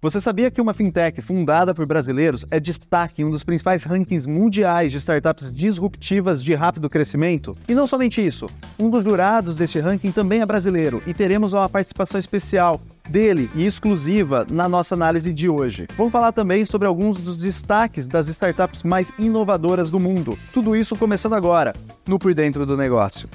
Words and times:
Você 0.00 0.20
sabia 0.20 0.48
que 0.48 0.60
uma 0.60 0.72
fintech 0.72 1.20
fundada 1.20 1.74
por 1.74 1.84
brasileiros 1.84 2.46
é 2.52 2.60
destaque 2.60 3.20
em 3.20 3.24
um 3.24 3.32
dos 3.32 3.42
principais 3.42 3.82
rankings 3.82 4.28
mundiais 4.28 4.92
de 4.92 4.98
startups 4.98 5.52
disruptivas 5.52 6.40
de 6.40 6.54
rápido 6.54 6.88
crescimento? 6.88 7.58
E 7.68 7.74
não 7.74 7.84
somente 7.84 8.24
isso, 8.24 8.46
um 8.78 8.88
dos 8.88 9.02
jurados 9.02 9.56
deste 9.56 9.80
ranking 9.80 10.12
também 10.12 10.40
é 10.40 10.46
brasileiro 10.46 11.02
e 11.04 11.12
teremos 11.12 11.52
uma 11.52 11.68
participação 11.68 12.16
especial 12.16 12.80
dele 13.08 13.50
e 13.56 13.66
exclusiva 13.66 14.46
na 14.48 14.68
nossa 14.68 14.94
análise 14.94 15.34
de 15.34 15.48
hoje. 15.48 15.88
Vamos 15.96 16.12
falar 16.12 16.30
também 16.30 16.64
sobre 16.64 16.86
alguns 16.86 17.18
dos 17.18 17.36
destaques 17.36 18.06
das 18.06 18.28
startups 18.28 18.84
mais 18.84 19.10
inovadoras 19.18 19.90
do 19.90 19.98
mundo. 19.98 20.38
Tudo 20.52 20.76
isso 20.76 20.94
começando 20.94 21.32
agora 21.32 21.72
no 22.06 22.20
Por 22.20 22.34
Dentro 22.34 22.64
do 22.64 22.76
Negócio. 22.76 23.28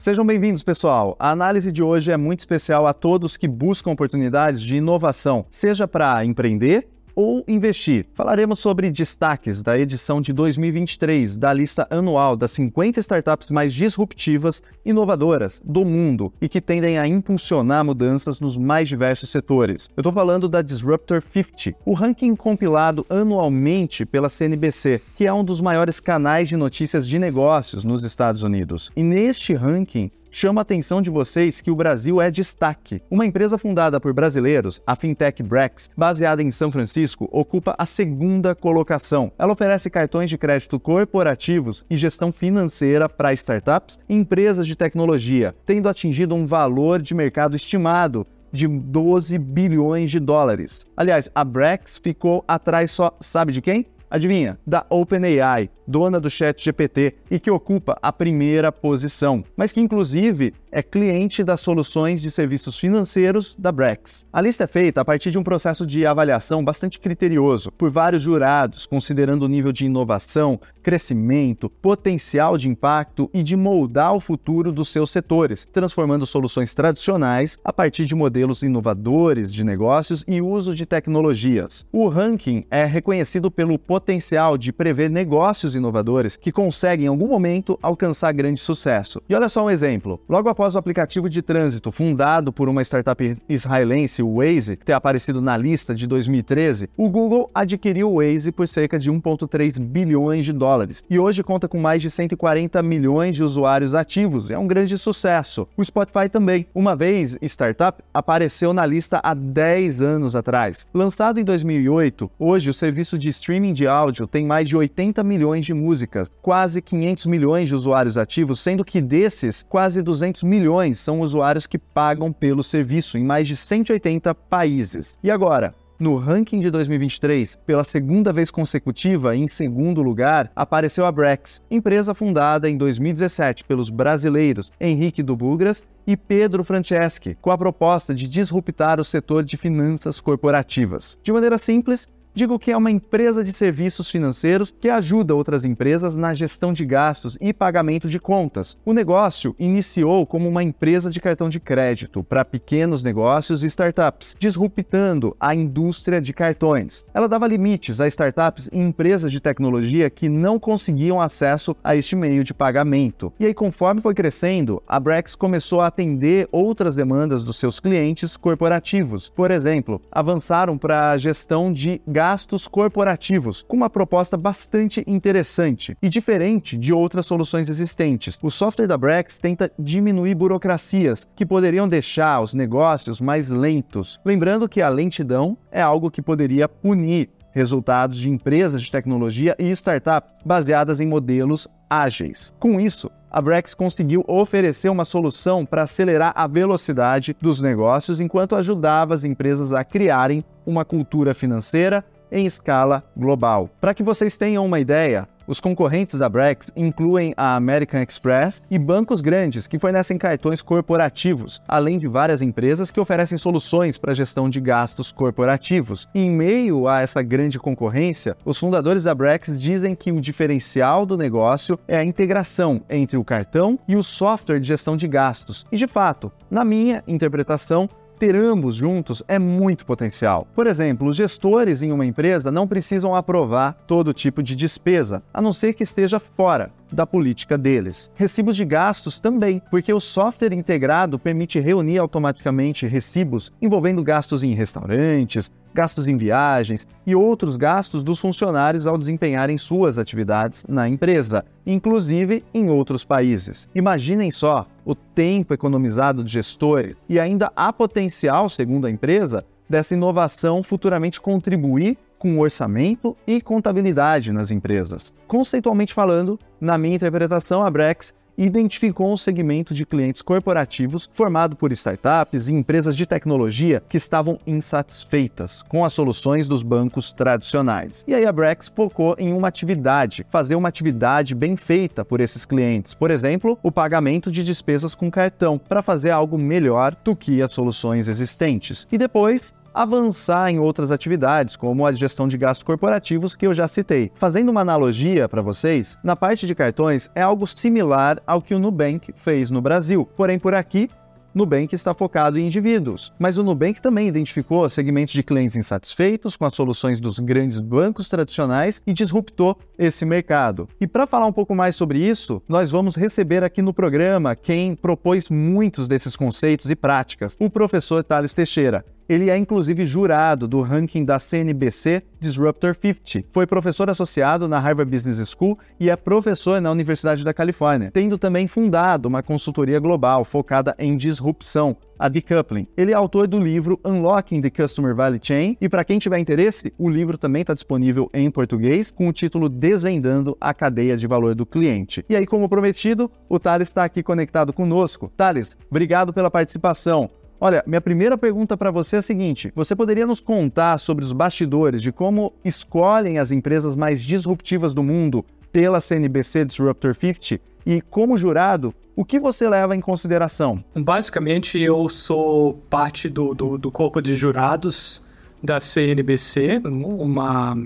Sejam 0.00 0.24
bem-vindos, 0.24 0.62
pessoal. 0.62 1.14
A 1.18 1.30
análise 1.30 1.70
de 1.70 1.82
hoje 1.82 2.10
é 2.10 2.16
muito 2.16 2.38
especial 2.38 2.86
a 2.86 2.94
todos 2.94 3.36
que 3.36 3.46
buscam 3.46 3.90
oportunidades 3.90 4.62
de 4.62 4.76
inovação, 4.76 5.44
seja 5.50 5.86
para 5.86 6.24
empreender 6.24 6.88
ou 7.20 7.44
investir. 7.46 8.06
Falaremos 8.14 8.60
sobre 8.60 8.90
destaques 8.90 9.62
da 9.62 9.78
edição 9.78 10.22
de 10.22 10.32
2023 10.32 11.36
da 11.36 11.52
lista 11.52 11.86
anual 11.90 12.34
das 12.34 12.50
50 12.52 12.98
startups 12.98 13.50
mais 13.50 13.74
disruptivas 13.74 14.62
inovadoras 14.86 15.60
do 15.62 15.84
mundo 15.84 16.32
e 16.40 16.48
que 16.48 16.62
tendem 16.62 16.98
a 16.98 17.06
impulsionar 17.06 17.84
mudanças 17.84 18.40
nos 18.40 18.56
mais 18.56 18.88
diversos 18.88 19.28
setores. 19.28 19.90
Eu 19.94 20.00
estou 20.00 20.12
falando 20.14 20.48
da 20.48 20.62
Disruptor 20.62 21.20
50, 21.20 21.76
o 21.84 21.92
ranking 21.92 22.34
compilado 22.34 23.04
anualmente 23.10 24.06
pela 24.06 24.30
CNBC, 24.30 25.02
que 25.14 25.26
é 25.26 25.32
um 25.32 25.44
dos 25.44 25.60
maiores 25.60 26.00
canais 26.00 26.48
de 26.48 26.56
notícias 26.56 27.06
de 27.06 27.18
negócios 27.18 27.84
nos 27.84 28.02
Estados 28.02 28.42
Unidos. 28.42 28.90
E 28.96 29.02
neste 29.02 29.52
ranking, 29.52 30.10
chama 30.30 30.60
a 30.60 30.62
atenção 30.62 31.02
de 31.02 31.10
vocês 31.10 31.60
que 31.60 31.70
o 31.70 31.76
Brasil 31.76 32.20
é 32.20 32.30
destaque. 32.30 33.02
Uma 33.10 33.26
empresa 33.26 33.58
fundada 33.58 34.00
por 34.00 34.12
brasileiros, 34.12 34.80
a 34.86 34.94
Fintech 34.94 35.42
Brex, 35.42 35.90
baseada 35.96 36.42
em 36.42 36.50
São 36.50 36.70
Francisco, 36.70 37.28
ocupa 37.32 37.74
a 37.78 37.86
segunda 37.86 38.54
colocação. 38.54 39.32
Ela 39.38 39.52
oferece 39.52 39.90
cartões 39.90 40.30
de 40.30 40.38
crédito 40.38 40.78
corporativos 40.78 41.84
e 41.90 41.96
gestão 41.96 42.30
financeira 42.30 43.08
para 43.08 43.32
startups 43.32 43.98
e 44.08 44.14
empresas 44.14 44.66
de 44.66 44.76
tecnologia, 44.76 45.54
tendo 45.66 45.88
atingido 45.88 46.34
um 46.34 46.46
valor 46.46 47.02
de 47.02 47.14
mercado 47.14 47.56
estimado 47.56 48.26
de 48.52 48.66
12 48.66 49.38
bilhões 49.38 50.10
de 50.10 50.18
dólares. 50.18 50.84
Aliás, 50.96 51.30
a 51.34 51.44
Brex 51.44 51.98
ficou 51.98 52.44
atrás 52.46 52.90
só, 52.90 53.16
sabe 53.20 53.52
de 53.52 53.62
quem? 53.62 53.86
Adivinha? 54.10 54.58
Da 54.66 54.84
OpenAI, 54.90 55.70
dona 55.90 56.20
do 56.20 56.30
Chat 56.30 56.62
GPT 56.62 57.16
e 57.30 57.40
que 57.40 57.50
ocupa 57.50 57.98
a 58.00 58.12
primeira 58.12 58.70
posição, 58.70 59.44
mas 59.56 59.72
que 59.72 59.80
inclusive 59.80 60.54
é 60.70 60.82
cliente 60.82 61.42
das 61.42 61.60
soluções 61.60 62.22
de 62.22 62.30
serviços 62.30 62.78
financeiros 62.78 63.56
da 63.58 63.72
Brex. 63.72 64.24
A 64.32 64.40
lista 64.40 64.64
é 64.64 64.66
feita 64.68 65.00
a 65.00 65.04
partir 65.04 65.32
de 65.32 65.38
um 65.38 65.42
processo 65.42 65.84
de 65.84 66.06
avaliação 66.06 66.64
bastante 66.64 67.00
criterioso 67.00 67.72
por 67.72 67.90
vários 67.90 68.22
jurados, 68.22 68.86
considerando 68.86 69.42
o 69.42 69.48
nível 69.48 69.72
de 69.72 69.86
inovação, 69.86 70.60
crescimento, 70.82 71.68
potencial 71.68 72.56
de 72.56 72.68
impacto 72.68 73.28
e 73.34 73.42
de 73.42 73.56
moldar 73.56 74.14
o 74.14 74.20
futuro 74.20 74.70
dos 74.70 74.88
seus 74.88 75.10
setores, 75.10 75.66
transformando 75.72 76.24
soluções 76.24 76.72
tradicionais 76.72 77.58
a 77.64 77.72
partir 77.72 78.06
de 78.06 78.14
modelos 78.14 78.62
inovadores 78.62 79.52
de 79.52 79.64
negócios 79.64 80.24
e 80.28 80.40
uso 80.40 80.74
de 80.74 80.86
tecnologias. 80.86 81.84
O 81.92 82.08
ranking 82.08 82.64
é 82.70 82.84
reconhecido 82.84 83.50
pelo 83.50 83.78
potencial 83.78 84.56
de 84.56 84.72
prever 84.72 85.10
negócios 85.10 85.74
inovadores 85.80 86.36
que 86.36 86.52
conseguem 86.52 87.06
em 87.06 87.08
algum 87.08 87.26
momento 87.26 87.78
alcançar 87.82 88.32
grande 88.32 88.60
sucesso. 88.60 89.20
E 89.28 89.34
olha 89.34 89.48
só 89.48 89.64
um 89.64 89.70
exemplo. 89.70 90.20
Logo 90.28 90.48
após 90.48 90.74
o 90.74 90.78
aplicativo 90.78 91.28
de 91.28 91.42
trânsito 91.42 91.90
fundado 91.90 92.52
por 92.52 92.68
uma 92.68 92.82
startup 92.82 93.36
israelense, 93.48 94.22
o 94.22 94.36
Waze, 94.36 94.76
ter 94.76 94.92
aparecido 94.92 95.40
na 95.40 95.56
lista 95.56 95.94
de 95.94 96.06
2013, 96.06 96.88
o 96.96 97.08
Google 97.08 97.50
adquiriu 97.54 98.12
o 98.12 98.16
Waze 98.16 98.52
por 98.52 98.68
cerca 98.68 98.98
de 98.98 99.10
1,3 99.10 99.80
bilhões 99.80 100.44
de 100.44 100.52
dólares 100.52 101.02
e 101.10 101.18
hoje 101.18 101.42
conta 101.42 101.66
com 101.66 101.78
mais 101.78 102.02
de 102.02 102.10
140 102.10 102.82
milhões 102.82 103.36
de 103.36 103.42
usuários 103.42 103.94
ativos. 103.94 104.50
É 104.50 104.58
um 104.58 104.66
grande 104.66 104.96
sucesso. 104.96 105.66
O 105.76 105.84
Spotify 105.84 106.28
também. 106.30 106.66
Uma 106.74 106.94
vez 106.94 107.38
startup, 107.42 108.02
apareceu 108.12 108.72
na 108.72 108.84
lista 108.86 109.20
há 109.22 109.34
10 109.34 110.02
anos 110.02 110.36
atrás. 110.36 110.86
Lançado 110.92 111.40
em 111.40 111.44
2008, 111.44 112.30
hoje 112.38 112.70
o 112.70 112.74
serviço 112.74 113.18
de 113.18 113.28
streaming 113.28 113.72
de 113.72 113.86
áudio 113.86 114.26
tem 114.26 114.46
mais 114.46 114.68
de 114.68 114.76
80 114.76 115.22
milhões 115.22 115.64
de 115.64 115.69
de 115.70 115.74
músicas, 115.74 116.36
quase 116.42 116.82
500 116.82 117.26
milhões 117.26 117.68
de 117.68 117.74
usuários 117.76 118.18
ativos, 118.18 118.58
sendo 118.58 118.84
que 118.84 119.00
desses, 119.00 119.64
quase 119.68 120.02
200 120.02 120.42
milhões 120.42 120.98
são 120.98 121.20
usuários 121.20 121.66
que 121.66 121.78
pagam 121.78 122.32
pelo 122.32 122.64
serviço 122.64 123.16
em 123.16 123.24
mais 123.24 123.46
de 123.46 123.54
180 123.54 124.34
países. 124.34 125.16
E 125.22 125.30
agora, 125.30 125.72
no 126.00 126.16
ranking 126.16 126.60
de 126.60 126.70
2023, 126.70 127.56
pela 127.64 127.84
segunda 127.84 128.32
vez 128.32 128.50
consecutiva, 128.50 129.36
em 129.36 129.46
segundo 129.46 130.02
lugar, 130.02 130.50
apareceu 130.56 131.06
a 131.06 131.12
Brex, 131.12 131.62
empresa 131.70 132.14
fundada 132.14 132.68
em 132.68 132.76
2017 132.76 133.64
pelos 133.64 133.90
brasileiros 133.90 134.72
Henrique 134.80 135.22
Dubugras 135.22 135.84
e 136.04 136.16
Pedro 136.16 136.64
Franceschi, 136.64 137.36
com 137.40 137.50
a 137.52 137.58
proposta 137.58 138.12
de 138.12 138.26
disruptar 138.26 138.98
o 138.98 139.04
setor 139.04 139.44
de 139.44 139.56
finanças 139.56 140.18
corporativas. 140.18 141.16
De 141.22 141.32
maneira 141.32 141.58
simples, 141.58 142.08
Digo 142.32 142.60
que 142.60 142.70
é 142.70 142.76
uma 142.76 142.92
empresa 142.92 143.42
de 143.42 143.52
serviços 143.52 144.08
financeiros 144.08 144.72
que 144.80 144.88
ajuda 144.88 145.34
outras 145.34 145.64
empresas 145.64 146.14
na 146.14 146.32
gestão 146.32 146.72
de 146.72 146.84
gastos 146.84 147.36
e 147.40 147.52
pagamento 147.52 148.08
de 148.08 148.20
contas. 148.20 148.78
O 148.84 148.92
negócio 148.92 149.54
iniciou 149.58 150.24
como 150.24 150.48
uma 150.48 150.62
empresa 150.62 151.10
de 151.10 151.20
cartão 151.20 151.48
de 151.48 151.58
crédito 151.58 152.22
para 152.22 152.44
pequenos 152.44 153.02
negócios 153.02 153.64
e 153.64 153.66
startups, 153.66 154.36
disruptando 154.38 155.36
a 155.40 155.56
indústria 155.56 156.20
de 156.20 156.32
cartões. 156.32 157.04
Ela 157.12 157.28
dava 157.28 157.48
limites 157.48 158.00
a 158.00 158.06
startups 158.06 158.70
e 158.72 158.78
empresas 158.78 159.32
de 159.32 159.40
tecnologia 159.40 160.08
que 160.08 160.28
não 160.28 160.56
conseguiam 160.56 161.20
acesso 161.20 161.76
a 161.82 161.96
este 161.96 162.14
meio 162.14 162.44
de 162.44 162.54
pagamento. 162.54 163.32
E 163.40 163.46
aí, 163.46 163.52
conforme 163.52 164.00
foi 164.00 164.14
crescendo, 164.14 164.80
a 164.86 165.00
Brex 165.00 165.34
começou 165.34 165.80
a 165.80 165.88
atender 165.88 166.48
outras 166.52 166.94
demandas 166.94 167.42
dos 167.42 167.58
seus 167.58 167.80
clientes 167.80 168.36
corporativos. 168.36 169.28
Por 169.28 169.50
exemplo, 169.50 170.00
avançaram 170.12 170.78
para 170.78 171.10
a 171.10 171.18
gestão 171.18 171.72
de 171.72 172.00
gastos 172.06 172.19
gastos 172.20 172.68
corporativos, 172.68 173.64
com 173.66 173.74
uma 173.74 173.88
proposta 173.88 174.36
bastante 174.36 175.02
interessante 175.06 175.96
e 176.02 176.08
diferente 176.10 176.76
de 176.76 176.92
outras 176.92 177.24
soluções 177.24 177.70
existentes. 177.70 178.38
O 178.42 178.50
software 178.50 178.86
da 178.86 178.98
Brex 178.98 179.38
tenta 179.38 179.72
diminuir 179.78 180.34
burocracias 180.34 181.26
que 181.34 181.46
poderiam 181.46 181.88
deixar 181.88 182.42
os 182.42 182.52
negócios 182.52 183.22
mais 183.22 183.48
lentos. 183.48 184.20
Lembrando 184.22 184.68
que 184.68 184.82
a 184.82 184.90
lentidão 184.90 185.56
é 185.72 185.80
algo 185.80 186.10
que 186.10 186.20
poderia 186.20 186.68
punir 186.68 187.30
resultados 187.52 188.18
de 188.18 188.28
empresas 188.28 188.82
de 188.82 188.90
tecnologia 188.90 189.56
e 189.58 189.70
startups 189.70 190.36
baseadas 190.44 191.00
em 191.00 191.06
modelos 191.06 191.66
ágeis. 191.88 192.54
Com 192.60 192.78
isso, 192.78 193.10
a 193.30 193.40
Brex 193.40 193.74
conseguiu 193.74 194.24
oferecer 194.26 194.88
uma 194.88 195.04
solução 195.04 195.64
para 195.64 195.82
acelerar 195.82 196.32
a 196.34 196.46
velocidade 196.46 197.36
dos 197.40 197.60
negócios 197.60 198.20
enquanto 198.20 198.56
ajudava 198.56 199.14
as 199.14 199.22
empresas 199.22 199.72
a 199.72 199.84
criarem 199.84 200.44
uma 200.66 200.84
cultura 200.84 201.32
financeira 201.32 202.04
em 202.32 202.46
escala 202.46 203.04
global. 203.16 203.70
Para 203.80 203.94
que 203.94 204.02
vocês 204.02 204.36
tenham 204.36 204.64
uma 204.64 204.80
ideia, 204.80 205.28
os 205.50 205.58
concorrentes 205.58 206.14
da 206.14 206.28
Brex 206.28 206.70
incluem 206.76 207.34
a 207.36 207.56
American 207.56 208.00
Express 208.00 208.62
e 208.70 208.78
bancos 208.78 209.20
grandes 209.20 209.66
que 209.66 209.80
fornecem 209.80 210.16
cartões 210.16 210.62
corporativos, 210.62 211.60
além 211.66 211.98
de 211.98 212.06
várias 212.06 212.40
empresas 212.40 212.92
que 212.92 213.00
oferecem 213.00 213.36
soluções 213.36 213.98
para 213.98 214.12
a 214.12 214.14
gestão 214.14 214.48
de 214.48 214.60
gastos 214.60 215.10
corporativos. 215.10 216.06
Em 216.14 216.30
meio 216.30 216.86
a 216.86 217.00
essa 217.00 217.20
grande 217.20 217.58
concorrência, 217.58 218.36
os 218.44 218.58
fundadores 218.58 219.02
da 219.02 219.14
Brex 219.14 219.60
dizem 219.60 219.96
que 219.96 220.12
o 220.12 220.20
diferencial 220.20 221.04
do 221.04 221.16
negócio 221.16 221.76
é 221.88 221.96
a 221.96 222.04
integração 222.04 222.82
entre 222.88 223.16
o 223.16 223.24
cartão 223.24 223.76
e 223.88 223.96
o 223.96 224.04
software 224.04 224.60
de 224.60 224.68
gestão 224.68 224.96
de 224.96 225.08
gastos. 225.08 225.66
E 225.72 225.76
de 225.76 225.88
fato, 225.88 226.30
na 226.48 226.64
minha 226.64 227.02
interpretação, 227.08 227.88
ter 228.20 228.36
ambos 228.36 228.76
juntos 228.76 229.22
é 229.26 229.38
muito 229.38 229.86
potencial. 229.86 230.46
Por 230.54 230.66
exemplo, 230.66 231.08
os 231.08 231.16
gestores 231.16 231.80
em 231.80 231.90
uma 231.90 232.04
empresa 232.04 232.52
não 232.52 232.68
precisam 232.68 233.14
aprovar 233.14 233.72
todo 233.86 234.12
tipo 234.12 234.42
de 234.42 234.54
despesa, 234.54 235.22
a 235.32 235.40
não 235.40 235.54
ser 235.54 235.72
que 235.72 235.82
esteja 235.82 236.20
fora 236.20 236.70
da 236.92 237.06
política 237.06 237.56
deles. 237.56 238.10
Recibos 238.14 238.56
de 238.56 238.64
gastos 238.64 239.20
também, 239.20 239.62
porque 239.70 239.92
o 239.92 240.00
software 240.00 240.52
integrado 240.52 241.18
permite 241.18 241.60
reunir 241.60 241.98
automaticamente 241.98 242.86
recibos 242.86 243.52
envolvendo 243.60 244.02
gastos 244.02 244.42
em 244.42 244.54
restaurantes, 244.54 245.50
gastos 245.72 246.08
em 246.08 246.16
viagens 246.16 246.86
e 247.06 247.14
outros 247.14 247.56
gastos 247.56 248.02
dos 248.02 248.18
funcionários 248.18 248.86
ao 248.86 248.98
desempenharem 248.98 249.56
suas 249.56 249.98
atividades 249.98 250.66
na 250.68 250.88
empresa, 250.88 251.44
inclusive 251.64 252.44
em 252.52 252.70
outros 252.70 253.04
países. 253.04 253.68
Imaginem 253.74 254.30
só 254.30 254.66
o 254.84 254.94
tempo 254.94 255.54
economizado 255.54 256.24
de 256.24 256.32
gestores 256.32 257.02
e 257.08 257.18
ainda 257.20 257.52
há 257.54 257.72
potencial, 257.72 258.48
segundo 258.48 258.86
a 258.86 258.90
empresa, 258.90 259.44
dessa 259.68 259.94
inovação 259.94 260.62
futuramente 260.62 261.20
contribuir 261.20 261.96
com 262.20 262.38
orçamento 262.38 263.16
e 263.26 263.40
contabilidade 263.40 264.30
nas 264.30 264.50
empresas. 264.50 265.14
Conceitualmente 265.26 265.94
falando, 265.94 266.38
na 266.60 266.76
minha 266.76 266.94
interpretação, 266.94 267.62
a 267.62 267.70
Brex 267.70 268.12
identificou 268.36 269.12
um 269.12 269.16
segmento 269.16 269.74
de 269.74 269.84
clientes 269.84 270.22
corporativos 270.22 271.08
formado 271.12 271.56
por 271.56 271.72
startups 271.72 272.48
e 272.48 272.52
empresas 272.52 272.96
de 272.96 273.04
tecnologia 273.04 273.82
que 273.88 273.96
estavam 273.96 274.38
insatisfeitas 274.46 275.62
com 275.62 275.84
as 275.84 275.92
soluções 275.92 276.48
dos 276.48 276.62
bancos 276.62 277.12
tradicionais. 277.12 278.04
E 278.06 278.14
aí 278.14 278.24
a 278.24 278.32
Brex 278.32 278.68
focou 278.74 279.14
em 279.18 279.32
uma 279.32 279.48
atividade, 279.48 280.24
fazer 280.30 280.54
uma 280.54 280.68
atividade 280.68 281.34
bem 281.34 281.56
feita 281.56 282.04
por 282.04 282.20
esses 282.20 282.44
clientes. 282.44 282.94
Por 282.94 283.10
exemplo, 283.10 283.58
o 283.62 283.70
pagamento 283.70 284.30
de 284.30 284.42
despesas 284.42 284.94
com 284.94 285.10
cartão, 285.10 285.58
para 285.58 285.82
fazer 285.82 286.10
algo 286.10 286.38
melhor 286.38 286.96
do 287.04 287.14
que 287.14 287.42
as 287.42 287.52
soluções 287.52 288.08
existentes. 288.08 288.86
E 288.90 288.96
depois, 288.96 289.52
avançar 289.74 290.50
em 290.50 290.58
outras 290.58 290.90
atividades, 290.90 291.56
como 291.56 291.86
a 291.86 291.92
gestão 291.92 292.26
de 292.26 292.38
gastos 292.38 292.62
corporativos 292.62 293.34
que 293.34 293.46
eu 293.46 293.54
já 293.54 293.68
citei. 293.68 294.10
Fazendo 294.14 294.50
uma 294.50 294.60
analogia 294.60 295.28
para 295.28 295.42
vocês, 295.42 295.98
na 296.02 296.16
parte 296.16 296.46
de 296.46 296.54
cartões 296.54 297.10
é 297.14 297.22
algo 297.22 297.46
similar 297.46 298.22
ao 298.26 298.42
que 298.42 298.54
o 298.54 298.58
Nubank 298.58 299.12
fez 299.14 299.50
no 299.50 299.60
Brasil. 299.60 300.08
Porém, 300.16 300.38
por 300.38 300.54
aqui 300.54 300.88
Nubank 301.32 301.72
está 301.74 301.94
focado 301.94 302.38
em 302.38 302.46
indivíduos, 302.46 303.12
mas 303.16 303.38
o 303.38 303.44
Nubank 303.44 303.80
também 303.80 304.08
identificou 304.08 304.68
segmentos 304.68 305.14
de 305.14 305.22
clientes 305.22 305.56
insatisfeitos 305.56 306.36
com 306.36 306.44
as 306.44 306.54
soluções 306.56 306.98
dos 306.98 307.20
grandes 307.20 307.60
bancos 307.60 308.08
tradicionais 308.08 308.82
e 308.84 308.92
disruptou 308.92 309.56
esse 309.78 310.04
mercado. 310.04 310.68
E 310.80 310.88
para 310.88 311.06
falar 311.06 311.26
um 311.26 311.32
pouco 311.32 311.54
mais 311.54 311.76
sobre 311.76 312.00
isso, 312.00 312.42
nós 312.48 312.72
vamos 312.72 312.96
receber 312.96 313.44
aqui 313.44 313.62
no 313.62 313.72
programa 313.72 314.34
quem 314.34 314.74
propôs 314.74 315.28
muitos 315.28 315.86
desses 315.86 316.16
conceitos 316.16 316.68
e 316.68 316.74
práticas, 316.74 317.36
o 317.38 317.48
professor 317.48 318.02
Thales 318.02 318.34
Teixeira. 318.34 318.84
Ele 319.10 319.28
é 319.28 319.36
inclusive 319.36 319.84
jurado 319.84 320.46
do 320.46 320.60
ranking 320.60 321.04
da 321.04 321.18
CNBC 321.18 322.00
Disruptor 322.20 322.76
50. 322.80 323.26
Foi 323.32 323.44
professor 323.44 323.90
associado 323.90 324.46
na 324.46 324.60
Harvard 324.60 324.88
Business 324.88 325.30
School 325.30 325.58
e 325.80 325.90
é 325.90 325.96
professor 325.96 326.60
na 326.60 326.70
Universidade 326.70 327.24
da 327.24 327.34
Califórnia, 327.34 327.90
tendo 327.90 328.16
também 328.16 328.46
fundado 328.46 329.08
uma 329.08 329.20
consultoria 329.20 329.80
global 329.80 330.24
focada 330.24 330.76
em 330.78 330.96
disrupção, 330.96 331.76
a 331.98 332.08
Decoupling. 332.08 332.68
Ele 332.76 332.92
é 332.92 332.94
autor 332.94 333.26
do 333.26 333.40
livro 333.40 333.80
Unlocking 333.84 334.40
the 334.40 334.48
Customer 334.48 334.94
Value 334.94 335.18
Chain 335.20 335.56
e 335.60 335.68
para 335.68 335.82
quem 335.82 335.98
tiver 335.98 336.20
interesse, 336.20 336.72
o 336.78 336.88
livro 336.88 337.18
também 337.18 337.40
está 337.40 337.52
disponível 337.52 338.08
em 338.14 338.30
português 338.30 338.92
com 338.92 339.08
o 339.08 339.12
título 339.12 339.48
Desvendando 339.48 340.36
a 340.40 340.54
cadeia 340.54 340.96
de 340.96 341.08
valor 341.08 341.34
do 341.34 341.44
cliente. 341.44 342.04
E 342.08 342.14
aí, 342.14 342.28
como 342.28 342.48
prometido, 342.48 343.10
o 343.28 343.40
Thales 343.40 343.66
está 343.66 343.82
aqui 343.82 344.04
conectado 344.04 344.52
conosco. 344.52 345.10
Thales, 345.16 345.56
obrigado 345.68 346.12
pela 346.12 346.30
participação. 346.30 347.10
Olha, 347.40 347.64
minha 347.66 347.80
primeira 347.80 348.18
pergunta 348.18 348.54
para 348.54 348.70
você 348.70 348.96
é 348.96 348.98
a 348.98 349.02
seguinte: 349.02 349.50
você 349.54 349.74
poderia 349.74 350.06
nos 350.06 350.20
contar 350.20 350.76
sobre 350.78 351.04
os 351.04 351.12
bastidores 351.12 351.80
de 351.80 351.90
como 351.90 352.34
escolhem 352.44 353.18
as 353.18 353.32
empresas 353.32 353.74
mais 353.74 354.02
disruptivas 354.02 354.74
do 354.74 354.82
mundo 354.82 355.24
pela 355.50 355.80
CNBC 355.80 356.44
Disruptor 356.44 356.94
50 356.94 357.40
e, 357.64 357.80
como 357.80 358.18
jurado, 358.18 358.74
o 358.94 359.04
que 359.04 359.18
você 359.18 359.48
leva 359.48 359.74
em 359.74 359.80
consideração? 359.80 360.62
Basicamente, 360.74 361.58
eu 361.58 361.88
sou 361.88 362.54
parte 362.68 363.08
do, 363.08 363.34
do, 363.34 363.56
do 363.56 363.70
corpo 363.70 364.02
de 364.02 364.14
jurados 364.14 365.02
da 365.42 365.60
CNBC, 365.60 366.60
uma 366.64 367.56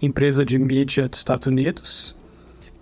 empresa 0.00 0.44
de 0.44 0.58
mídia 0.58 1.08
dos 1.08 1.20
Estados 1.20 1.46
Unidos. 1.46 2.14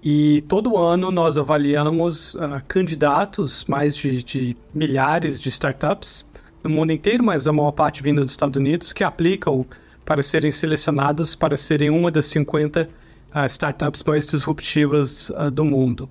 E 0.03 0.43
todo 0.49 0.79
ano 0.79 1.11
nós 1.11 1.37
avaliamos 1.37 2.35
uh, 2.35 2.63
candidatos, 2.67 3.67
mais 3.67 3.95
de, 3.95 4.23
de 4.23 4.57
milhares 4.73 5.39
de 5.39 5.51
startups, 5.51 6.25
no 6.63 6.71
mundo 6.71 6.93
inteiro, 6.93 7.25
mas 7.25 7.47
a 7.47 7.53
maior 7.53 7.73
parte 7.73 8.03
vindo 8.03 8.21
dos 8.21 8.33
Estados 8.33 8.57
Unidos, 8.57 8.93
que 8.93 9.05
aplicam 9.05 9.67
para 10.05 10.23
serem 10.23 10.51
selecionadas 10.51 11.35
para 11.35 11.57
serem 11.57 11.89
uma 11.91 12.11
das 12.11 12.27
50 12.27 12.89
uh, 13.35 13.47
startups 13.47 14.03
mais 14.03 14.27
disruptivas 14.27 15.31
uh, 15.31 15.51
do 15.51 15.65
mundo. 15.65 16.09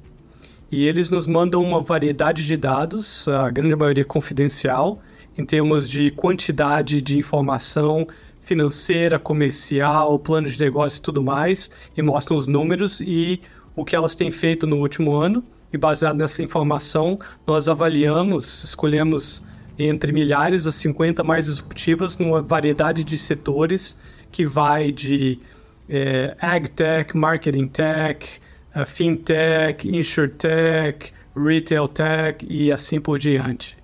E 0.71 0.87
eles 0.87 1.09
nos 1.09 1.25
mandam 1.25 1.63
uma 1.63 1.81
variedade 1.81 2.45
de 2.45 2.55
dados, 2.55 3.27
a 3.27 3.49
grande 3.49 3.75
maioria 3.75 4.05
confidencial, 4.05 5.01
em 5.37 5.43
termos 5.43 5.89
de 5.89 6.11
quantidade 6.11 7.01
de 7.01 7.17
informação 7.17 8.07
financeira, 8.39 9.19
comercial, 9.19 10.17
plano 10.19 10.47
de 10.47 10.59
negócio 10.59 10.99
e 10.99 11.01
tudo 11.01 11.23
mais, 11.23 11.71
e 11.97 12.01
mostram 12.01 12.37
os 12.37 12.47
números 12.47 13.01
e 13.01 13.41
o 13.75 13.83
que 13.83 13.95
elas 13.95 14.15
têm 14.15 14.31
feito 14.31 14.65
no 14.67 14.77
último 14.77 15.15
ano. 15.15 15.43
E 15.73 15.77
baseado 15.77 16.17
nessa 16.17 16.41
informação, 16.41 17.19
nós 17.45 17.67
avaliamos, 17.67 18.63
escolhemos 18.63 19.43
entre 19.79 20.11
milhares 20.11 20.67
a 20.67 20.71
50 20.71 21.23
mais 21.23 21.45
disruptivas 21.45 22.17
numa 22.17 22.41
variedade 22.41 23.03
de 23.03 23.17
setores 23.17 23.97
que 24.31 24.45
vai 24.45 24.91
de 24.91 25.39
é, 25.87 26.35
AgTech, 26.39 27.17
Marketing 27.17 27.67
Tech, 27.67 28.39
uh, 28.75 28.85
FinTech, 28.85 29.87
InsurTech, 29.87 31.11
Retail 31.35 31.87
Tech 31.87 32.45
e 32.47 32.71
assim 32.71 32.99
por 32.99 33.17
diante. 33.17 33.77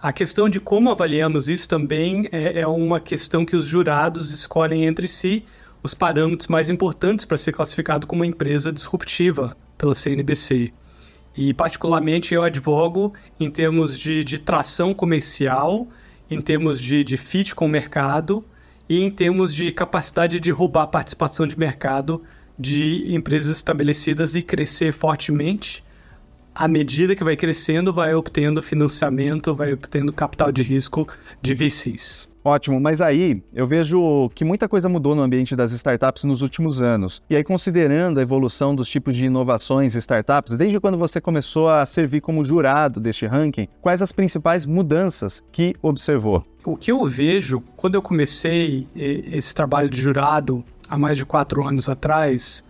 A 0.00 0.12
questão 0.12 0.48
de 0.48 0.60
como 0.60 0.90
avaliamos 0.90 1.48
isso 1.48 1.68
também 1.68 2.28
é, 2.30 2.60
é 2.60 2.66
uma 2.66 3.00
questão 3.00 3.44
que 3.44 3.56
os 3.56 3.66
jurados 3.66 4.32
escolhem 4.32 4.84
entre 4.84 5.08
si 5.08 5.44
os 5.82 5.94
parâmetros 5.94 6.48
mais 6.48 6.70
importantes 6.70 7.24
para 7.24 7.36
ser 7.36 7.52
classificado 7.52 8.06
como 8.06 8.22
uma 8.22 8.26
empresa 8.26 8.72
disruptiva 8.72 9.56
pela 9.76 9.94
CNBC. 9.94 10.72
E, 11.36 11.54
particularmente, 11.54 12.34
eu 12.34 12.42
advogo 12.42 13.14
em 13.40 13.50
termos 13.50 13.98
de, 13.98 14.22
de 14.22 14.38
tração 14.38 14.92
comercial, 14.92 15.88
em 16.30 16.40
termos 16.40 16.80
de, 16.80 17.02
de 17.02 17.16
fit 17.16 17.54
com 17.54 17.66
o 17.66 17.68
mercado 17.68 18.44
e 18.88 19.02
em 19.02 19.10
termos 19.10 19.54
de 19.54 19.72
capacidade 19.72 20.38
de 20.38 20.50
roubar 20.50 20.86
participação 20.88 21.46
de 21.46 21.58
mercado 21.58 22.22
de 22.58 23.14
empresas 23.14 23.56
estabelecidas 23.56 24.34
e 24.34 24.42
crescer 24.42 24.92
fortemente. 24.92 25.82
À 26.54 26.68
medida 26.68 27.16
que 27.16 27.24
vai 27.24 27.34
crescendo, 27.34 27.92
vai 27.92 28.14
obtendo 28.14 28.62
financiamento, 28.62 29.54
vai 29.54 29.72
obtendo 29.72 30.12
capital 30.12 30.52
de 30.52 30.62
risco 30.62 31.08
de 31.40 31.54
VCs. 31.54 32.31
Ótimo, 32.44 32.80
mas 32.80 33.00
aí 33.00 33.42
eu 33.54 33.66
vejo 33.66 34.28
que 34.34 34.44
muita 34.44 34.68
coisa 34.68 34.88
mudou 34.88 35.14
no 35.14 35.22
ambiente 35.22 35.54
das 35.54 35.70
startups 35.72 36.24
nos 36.24 36.42
últimos 36.42 36.82
anos. 36.82 37.22
E 37.30 37.36
aí, 37.36 37.44
considerando 37.44 38.18
a 38.18 38.22
evolução 38.22 38.74
dos 38.74 38.88
tipos 38.88 39.16
de 39.16 39.26
inovações 39.26 39.94
e 39.94 39.98
startups, 39.98 40.56
desde 40.56 40.80
quando 40.80 40.98
você 40.98 41.20
começou 41.20 41.68
a 41.68 41.86
servir 41.86 42.20
como 42.20 42.44
jurado 42.44 42.98
deste 42.98 43.26
ranking, 43.26 43.68
quais 43.80 44.02
as 44.02 44.10
principais 44.10 44.66
mudanças 44.66 45.44
que 45.52 45.74
observou? 45.80 46.44
O 46.64 46.76
que 46.76 46.90
eu 46.90 47.04
vejo 47.04 47.62
quando 47.76 47.94
eu 47.94 48.02
comecei 48.02 48.88
esse 48.96 49.54
trabalho 49.54 49.88
de 49.88 50.00
jurado 50.00 50.64
há 50.88 50.98
mais 50.98 51.16
de 51.16 51.24
quatro 51.24 51.66
anos 51.66 51.88
atrás, 51.88 52.64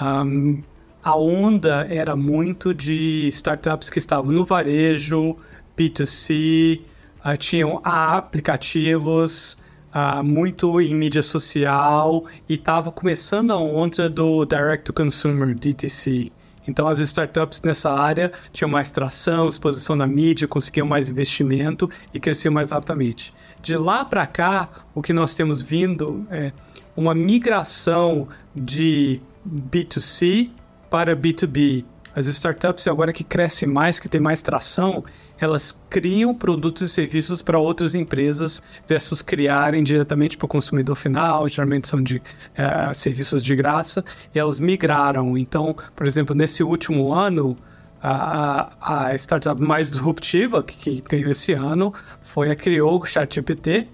um, 0.00 0.62
a 1.02 1.16
onda 1.16 1.86
era 1.90 2.14
muito 2.14 2.72
de 2.72 3.26
startups 3.28 3.90
que 3.90 3.98
estavam 3.98 4.30
no 4.30 4.44
varejo, 4.44 5.36
B2C, 5.76 6.80
uh, 7.24 7.36
tinham 7.36 7.80
aplicativos 7.84 9.58
uh, 9.94 10.22
muito 10.22 10.80
em 10.80 10.94
mídia 10.94 11.22
social 11.22 12.24
e 12.48 12.54
estava 12.54 12.90
começando 12.90 13.50
a 13.52 13.56
onda 13.56 14.08
do 14.08 14.44
Direct 14.44 14.84
to 14.84 14.92
Consumer, 14.92 15.54
DTC. 15.54 16.32
Então 16.66 16.86
as 16.86 16.98
startups 16.98 17.62
nessa 17.62 17.90
área 17.90 18.32
tinham 18.52 18.70
mais 18.70 18.90
tração, 18.90 19.48
exposição 19.48 19.96
na 19.96 20.06
mídia, 20.06 20.46
conseguiam 20.46 20.86
mais 20.86 21.08
investimento 21.08 21.90
e 22.12 22.20
cresciam 22.20 22.52
mais 22.52 22.70
rapidamente. 22.70 23.34
De 23.62 23.76
lá 23.76 24.04
para 24.04 24.26
cá, 24.26 24.68
o 24.94 25.02
que 25.02 25.12
nós 25.12 25.34
temos 25.34 25.60
vindo 25.60 26.26
é 26.30 26.52
uma 26.96 27.14
migração 27.14 28.28
de 28.54 29.20
B2C 29.46 30.50
para 30.88 31.16
B2B. 31.16 31.84
As 32.14 32.26
startups 32.26 32.86
agora 32.88 33.12
que 33.12 33.22
crescem 33.22 33.68
mais, 33.68 33.98
que 33.98 34.08
têm 34.08 34.20
mais 34.20 34.42
tração, 34.42 35.04
elas 35.38 35.80
criam 35.88 36.34
produtos 36.34 36.82
e 36.82 36.88
serviços 36.88 37.40
para 37.40 37.58
outras 37.58 37.94
empresas 37.94 38.62
versus 38.86 39.22
criarem 39.22 39.82
diretamente 39.82 40.36
para 40.36 40.44
o 40.44 40.48
consumidor 40.48 40.96
final, 40.96 41.48
geralmente 41.48 41.88
são 41.88 42.02
de 42.02 42.20
é, 42.54 42.92
serviços 42.92 43.42
de 43.42 43.56
graça, 43.56 44.04
e 44.34 44.38
elas 44.38 44.60
migraram. 44.60 45.38
Então, 45.38 45.74
por 45.96 46.06
exemplo, 46.06 46.34
nesse 46.34 46.62
último 46.62 47.12
ano, 47.12 47.56
a, 48.02 49.08
a 49.08 49.14
startup 49.14 49.60
mais 49.60 49.90
disruptiva 49.90 50.62
que, 50.62 50.76
que 50.76 51.02
ganhou 51.02 51.30
esse 51.30 51.52
ano 51.52 51.92
foi 52.22 52.50
a 52.50 52.56
criou 52.56 53.00
o 53.00 53.06
ChatGPT, 53.06 53.88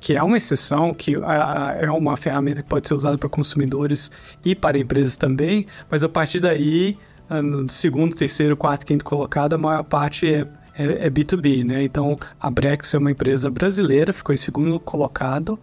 que 0.00 0.16
é 0.16 0.22
uma 0.22 0.38
exceção, 0.38 0.94
que 0.94 1.14
é 1.14 1.90
uma 1.90 2.16
ferramenta 2.16 2.62
que 2.62 2.68
pode 2.68 2.88
ser 2.88 2.94
usada 2.94 3.18
para 3.18 3.28
consumidores 3.28 4.10
e 4.42 4.54
para 4.54 4.78
empresas 4.78 5.16
também, 5.16 5.66
mas 5.90 6.02
a 6.02 6.08
partir 6.08 6.40
daí, 6.40 6.96
no 7.30 7.68
segundo, 7.68 8.16
terceiro, 8.16 8.56
quarto, 8.56 8.84
quinto 8.84 9.04
colocado, 9.04 9.54
a 9.54 9.58
maior 9.58 9.84
parte 9.84 10.32
é 10.32 10.46
é, 10.80 11.06
é 11.06 11.10
B2B, 11.10 11.64
né? 11.64 11.82
Então 11.82 12.18
a 12.40 12.50
Brex 12.50 12.94
é 12.94 12.98
uma 12.98 13.10
empresa 13.10 13.50
brasileira, 13.50 14.12
ficou 14.12 14.34
em 14.34 14.38
segundo 14.38 14.80
colocado, 14.80 15.58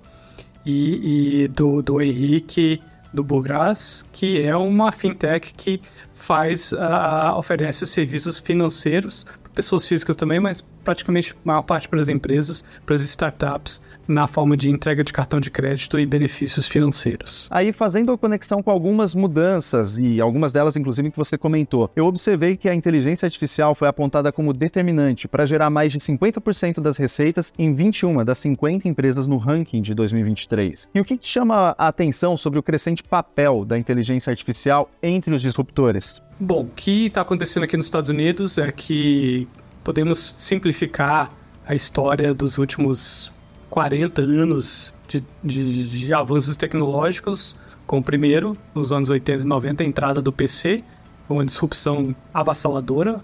e, 0.65 1.43
e 1.43 1.47
do, 1.47 1.81
do 1.81 2.01
Henrique 2.01 2.81
do 3.13 3.23
Bugras, 3.23 4.05
que 4.11 4.41
é 4.41 4.55
uma 4.55 4.91
fintech 4.91 5.53
que 5.53 5.81
faz, 6.13 6.73
uh, 6.73 7.37
oferece 7.37 7.87
serviços 7.87 8.39
financeiros 8.39 9.25
pessoas 9.57 9.87
físicas 9.87 10.15
também, 10.15 10.39
mas 10.39 10.61
praticamente 10.61 11.33
a 11.33 11.35
maior 11.43 11.63
parte 11.63 11.89
para 11.89 11.99
as 11.99 12.07
empresas, 12.07 12.63
para 12.85 12.93
as 12.93 13.01
startups, 13.01 13.81
na 14.07 14.27
forma 14.27 14.55
de 14.55 14.69
entrega 14.69 15.03
de 15.03 15.11
cartão 15.11 15.39
de 15.39 15.49
crédito 15.49 15.99
e 15.99 16.05
benefícios 16.05 16.67
financeiros. 16.67 17.47
Aí, 17.49 17.73
fazendo 17.73 18.11
a 18.11 18.17
conexão 18.17 18.61
com 18.61 18.69
algumas 18.69 19.15
mudanças, 19.15 19.97
e 19.97 20.21
algumas 20.21 20.53
delas, 20.53 20.77
inclusive, 20.77 21.09
que 21.09 21.17
você 21.17 21.39
comentou, 21.39 21.89
eu 21.95 22.05
observei 22.05 22.55
que 22.55 22.69
a 22.69 22.75
inteligência 22.75 23.25
artificial 23.25 23.73
foi 23.73 23.87
apontada 23.87 24.31
como 24.31 24.53
determinante 24.53 25.27
para 25.27 25.45
gerar 25.47 25.71
mais 25.71 25.91
de 25.91 25.99
50% 25.99 26.79
das 26.79 26.95
receitas 26.95 27.51
em 27.57 27.73
21 27.73 28.23
das 28.23 28.37
50 28.37 28.87
empresas 28.87 29.25
no 29.25 29.37
ranking 29.37 29.81
de 29.81 29.95
2023. 29.95 30.87
E 30.93 30.99
o 30.99 31.03
que 31.03 31.17
te 31.17 31.27
chama 31.27 31.75
a 31.75 31.87
atenção 31.87 32.37
sobre 32.37 32.59
o 32.59 32.63
crescente 32.63 33.03
papel 33.03 33.65
da 33.65 33.75
inteligência 33.75 34.29
artificial 34.29 34.91
entre 35.01 35.33
os 35.33 35.41
disruptores? 35.41 36.21
Bom, 36.39 36.61
o 36.61 36.69
que 36.75 37.07
está 37.07 37.21
acontecendo 37.21 37.63
aqui 37.63 37.75
nos 37.75 37.87
Estados 37.87 38.11
Unidos 38.11 38.59
é 38.59 38.71
que 38.71 39.47
podemos 39.83 40.35
simplificar 40.37 41.31
a 41.65 41.73
história 41.73 42.31
dos 42.31 42.59
últimos 42.59 43.33
40 43.71 44.21
anos 44.21 44.93
de, 45.07 45.23
de, 45.43 45.87
de 45.87 46.13
avanços 46.13 46.55
tecnológicos, 46.55 47.57
com 47.87 47.97
o 47.97 48.03
primeiro, 48.03 48.55
nos 48.75 48.91
anos 48.91 49.09
80 49.09 49.41
e 49.41 49.47
90, 49.47 49.81
a 49.81 49.87
entrada 49.87 50.21
do 50.21 50.31
PC, 50.31 50.83
uma 51.27 51.43
disrupção 51.43 52.15
avassaladora 52.31 53.19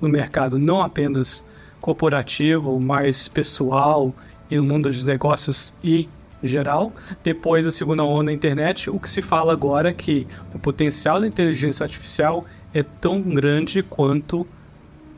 no 0.00 0.08
mercado, 0.08 0.58
não 0.58 0.80
apenas 0.80 1.44
corporativo, 1.82 2.80
mas 2.80 3.28
pessoal 3.28 4.14
e 4.50 4.56
no 4.56 4.64
mundo 4.64 4.88
dos 4.88 5.04
negócios 5.04 5.74
e 5.84 6.08
geral. 6.46 6.92
Depois 7.22 7.64
da 7.64 7.72
segunda 7.72 8.04
onda 8.04 8.26
da 8.26 8.32
internet, 8.32 8.90
o 8.90 8.98
que 8.98 9.08
se 9.08 9.22
fala 9.22 9.52
agora 9.52 9.90
é 9.90 9.92
que 9.92 10.26
o 10.54 10.58
potencial 10.58 11.20
da 11.20 11.26
inteligência 11.26 11.84
artificial 11.84 12.44
é 12.72 12.82
tão 12.82 13.20
grande 13.20 13.82
quanto, 13.82 14.46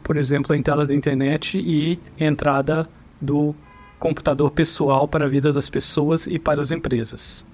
por 0.02 0.16
exemplo, 0.16 0.54
a 0.54 0.58
entrada 0.58 0.86
da 0.86 0.94
internet 0.94 1.58
e 1.58 1.98
a 2.20 2.24
entrada 2.24 2.88
do 3.20 3.54
computador 3.98 4.50
pessoal 4.50 5.08
para 5.08 5.24
a 5.24 5.28
vida 5.28 5.52
das 5.52 5.70
pessoas 5.70 6.26
e 6.26 6.38
para 6.38 6.60
as 6.60 6.70
empresas. 6.70 7.46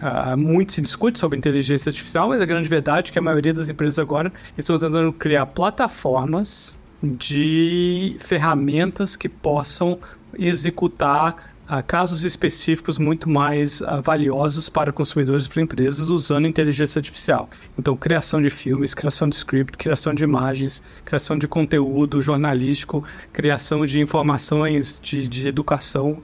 Uh, 0.00 0.36
muito 0.36 0.72
se 0.72 0.80
discute 0.80 1.18
sobre 1.18 1.36
inteligência 1.36 1.90
artificial, 1.90 2.28
mas 2.28 2.40
a 2.40 2.46
grande 2.46 2.68
verdade 2.68 3.10
é 3.10 3.12
que 3.12 3.18
a 3.18 3.22
maioria 3.22 3.52
das 3.52 3.68
empresas 3.68 3.98
agora 3.98 4.32
estão 4.56 4.78
tentando 4.78 5.12
criar 5.12 5.44
plataformas 5.46 6.78
de 7.02 8.16
ferramentas 8.18 9.16
que 9.16 9.28
possam 9.28 9.98
executar 10.38 11.54
uh, 11.70 11.82
casos 11.86 12.24
específicos 12.24 12.98
muito 12.98 13.30
mais 13.30 13.80
uh, 13.80 14.02
valiosos 14.02 14.68
para 14.68 14.92
consumidores 14.92 15.46
e 15.46 15.48
para 15.48 15.62
empresas 15.62 16.08
usando 16.08 16.46
inteligência 16.46 16.98
artificial. 16.98 17.48
Então, 17.78 17.96
criação 17.96 18.42
de 18.42 18.50
filmes, 18.50 18.92
criação 18.92 19.28
de 19.28 19.36
script, 19.36 19.78
criação 19.78 20.12
de 20.12 20.24
imagens, 20.24 20.82
criação 21.04 21.38
de 21.38 21.46
conteúdo 21.46 22.20
jornalístico, 22.20 23.04
criação 23.32 23.86
de 23.86 24.00
informações 24.00 25.00
de, 25.00 25.28
de 25.28 25.46
educação, 25.46 26.20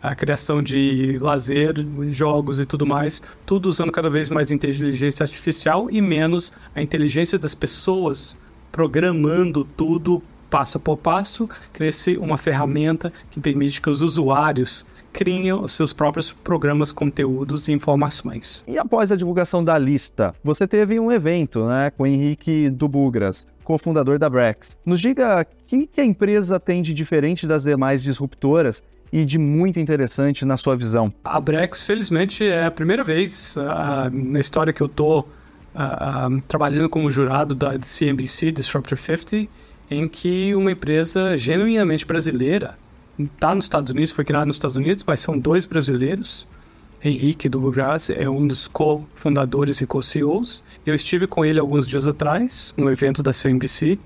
a 0.00 0.14
criação 0.14 0.62
de 0.62 1.18
lazer, 1.18 1.74
jogos 2.10 2.60
e 2.60 2.66
tudo 2.66 2.86
mais, 2.86 3.22
tudo 3.46 3.70
usando 3.70 3.90
cada 3.90 4.10
vez 4.10 4.28
mais 4.28 4.50
inteligência 4.50 5.24
artificial 5.24 5.88
e 5.90 6.00
menos 6.00 6.52
a 6.74 6.82
inteligência 6.82 7.38
das 7.38 7.54
pessoas 7.54 8.36
programando 8.70 9.64
tudo 9.64 10.22
passo 10.54 10.78
por 10.78 10.96
passo, 10.96 11.50
cresce 11.72 12.16
uma 12.16 12.38
ferramenta 12.38 13.12
que 13.28 13.40
permite 13.40 13.82
que 13.82 13.90
os 13.90 14.00
usuários 14.00 14.86
criem 15.12 15.52
os 15.52 15.72
seus 15.72 15.92
próprios 15.92 16.32
programas, 16.32 16.92
conteúdos 16.92 17.66
e 17.66 17.72
informações. 17.72 18.62
E 18.64 18.78
após 18.78 19.10
a 19.10 19.16
divulgação 19.16 19.64
da 19.64 19.76
lista, 19.76 20.32
você 20.44 20.64
teve 20.64 21.00
um 21.00 21.10
evento 21.10 21.66
né, 21.66 21.90
com 21.90 22.04
o 22.04 22.06
Henrique 22.06 22.70
Dubugras, 22.70 23.48
cofundador 23.64 24.16
da 24.16 24.30
Brex. 24.30 24.76
Nos 24.86 25.00
diga 25.00 25.44
o 25.44 25.86
que 25.88 26.00
a 26.00 26.04
empresa 26.04 26.60
tem 26.60 26.82
de 26.82 26.94
diferente 26.94 27.48
das 27.48 27.64
demais 27.64 28.00
disruptoras 28.00 28.80
e 29.12 29.24
de 29.24 29.38
muito 29.38 29.80
interessante 29.80 30.44
na 30.44 30.56
sua 30.56 30.76
visão. 30.76 31.12
A 31.24 31.40
Brex, 31.40 31.84
felizmente, 31.84 32.46
é 32.46 32.66
a 32.66 32.70
primeira 32.70 33.02
vez 33.02 33.56
uh, 33.56 34.08
na 34.12 34.38
história 34.38 34.72
que 34.72 34.84
eu 34.84 34.86
estou 34.86 35.28
uh, 35.74 36.36
uh, 36.36 36.40
trabalhando 36.46 36.88
como 36.88 37.10
jurado 37.10 37.56
da 37.56 37.76
CNBC 37.82 38.52
Disruptor 38.52 38.96
50 38.96 39.63
em 39.90 40.08
que 40.08 40.54
uma 40.54 40.72
empresa 40.72 41.36
genuinamente 41.36 42.06
brasileira 42.06 42.78
está 43.18 43.54
nos 43.54 43.66
Estados 43.66 43.92
Unidos, 43.92 44.10
foi 44.10 44.24
criada 44.24 44.46
nos 44.46 44.56
Estados 44.56 44.76
Unidos, 44.76 45.04
mas 45.06 45.20
são 45.20 45.38
dois 45.38 45.66
brasileiros. 45.66 46.46
Henrique 47.02 47.50
do 47.50 47.60
Bugras 47.60 48.08
é 48.08 48.28
um 48.28 48.46
dos 48.46 48.66
co-fundadores 48.66 49.80
e 49.82 49.86
co-CEOs. 49.86 50.64
Eu 50.86 50.94
estive 50.94 51.26
com 51.26 51.44
ele 51.44 51.60
alguns 51.60 51.86
dias 51.86 52.06
atrás, 52.06 52.72
no 52.78 52.90
evento 52.90 53.22
da 53.22 53.32
CNBC, 53.32 53.98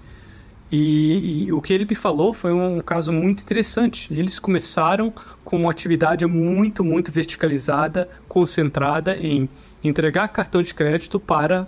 e, 0.70 1.46
e, 1.46 1.52
o 1.52 1.62
que 1.62 1.72
ele 1.72 1.86
me 1.86 1.94
falou 1.94 2.34
foi 2.34 2.52
um 2.52 2.80
caso 2.80 3.10
muito 3.10 3.42
interessante. 3.42 4.12
Eles 4.12 4.38
começaram 4.38 5.12
com 5.42 5.56
uma 5.56 5.70
atividade 5.70 6.26
muito, 6.26 6.84
muito 6.84 7.10
verticalizada, 7.10 8.08
concentrada 8.28 9.16
em 9.16 9.48
entregar 9.82 10.28
cartão 10.28 10.62
de 10.62 10.74
crédito 10.74 11.18
para 11.18 11.66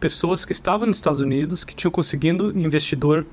pessoas 0.00 0.44
que 0.44 0.52
estavam 0.52 0.86
nos 0.86 0.96
Estados 0.96 1.20
Unidos, 1.20 1.62
que 1.62 1.74
tinham 1.74 1.92
conseguido 1.92 2.58
investidor 2.58 3.24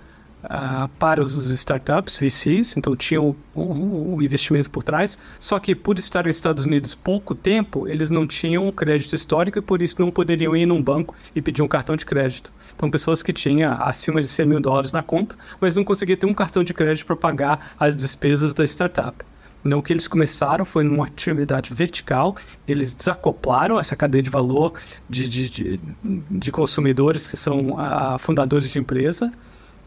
uh, 0.50 0.88
para 1.00 1.22
os 1.22 1.50
startups, 1.50 2.18
VCs, 2.20 2.78
então 2.78 2.96
tinha 2.96 3.22
um, 3.22 3.36
um, 3.56 4.16
um, 4.16 4.22
investimento 4.22 4.70
por 4.70 4.84
trás, 4.84 5.18
só 5.40 5.60
que 5.60 5.76
por 5.76 6.00
estar 6.00 6.26
nos 6.26 6.36
Estados 6.36 6.66
Unidos 6.66 6.96
pouco 6.96 7.36
tempo, 7.36 7.88
eles 7.88 8.10
não 8.10 8.26
tinham 8.26 8.72
crédito 8.72 9.16
histórico 9.16 9.60
e 9.60 9.62
por 9.62 9.82
isso 9.82 10.00
não 10.00 10.10
poderiam 10.10 10.56
ir 10.56 10.66
num 10.66 10.82
banco 10.82 11.16
e 11.36 11.42
pedir 11.42 11.62
um 11.62 11.68
cartão 11.68 11.96
de 11.96 12.06
crédito. 12.06 12.52
Então, 12.76 12.90
pessoas 12.90 13.22
que 13.22 13.34
tinham 13.34 13.74
acima 13.82 14.22
de 14.22 14.28
100 14.28 14.46
mil 14.46 14.60
dólares 14.60 14.92
na 14.92 15.04
conta, 15.04 15.36
mas 15.60 15.76
não 15.76 15.84
conseguiam 15.84 16.18
ter 16.18 16.26
um 16.26 16.34
cartão 16.34 16.64
de 16.64 16.74
crédito 16.74 17.06
para 17.06 17.16
pagar 17.16 17.76
as 17.80 17.96
despesas 17.96 18.54
da 18.54 18.64
startup. 18.66 19.26
Então, 19.66 19.80
o 19.80 19.84
que 19.84 19.92
eles 19.92 20.08
começaram 20.08 20.64
foi 20.64 20.84
numa 20.84 21.08
atividade 21.08 21.74
vertical, 21.74 22.38
eles 22.68 22.96
desacoplaram 22.96 23.80
essa 23.80 23.96
cadeia 23.96 24.24
de 24.24 24.30
valor 24.30 24.74
de, 25.10 25.28
de, 25.28 25.50
de, 25.50 25.80
de 26.30 26.52
consumidores 26.52 27.28
que 27.28 27.36
são 27.36 27.72
uh, 27.72 28.18
fundadores 28.18 28.70
de 28.70 28.80
empresa, 28.80 29.32